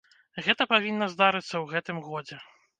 [0.45, 2.43] Гэта павінна здарыцца ў гэтым годзе.